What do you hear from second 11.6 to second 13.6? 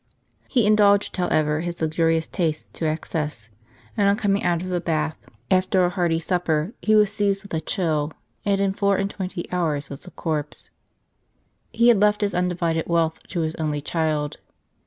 He had left his undivided wealth to his